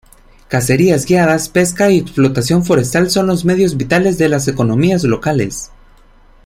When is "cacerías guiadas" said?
0.47-1.47